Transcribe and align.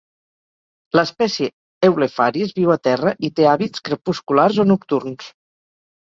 L'espècie 0.99 1.49
"Eublepharis" 1.89 2.53
viu 2.59 2.71
a 2.75 2.77
terra 2.87 3.13
i 3.29 3.31
té 3.39 3.45
hàbits 3.51 3.83
crepusculars 3.89 4.57
o 4.63 4.67
nocturns. 4.71 5.29